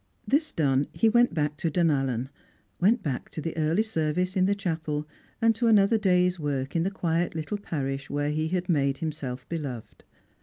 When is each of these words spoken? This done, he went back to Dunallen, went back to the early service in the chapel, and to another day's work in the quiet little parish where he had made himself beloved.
This 0.27 0.51
done, 0.51 0.87
he 0.93 1.09
went 1.09 1.31
back 1.35 1.57
to 1.57 1.69
Dunallen, 1.69 2.29
went 2.79 3.03
back 3.03 3.29
to 3.29 3.39
the 3.39 3.55
early 3.55 3.83
service 3.83 4.35
in 4.35 4.47
the 4.47 4.55
chapel, 4.55 5.07
and 5.39 5.53
to 5.53 5.67
another 5.67 5.99
day's 5.99 6.39
work 6.39 6.75
in 6.75 6.81
the 6.81 6.89
quiet 6.89 7.35
little 7.35 7.59
parish 7.59 8.09
where 8.09 8.31
he 8.31 8.47
had 8.47 8.67
made 8.67 8.97
himself 8.97 9.47
beloved. 9.47 10.03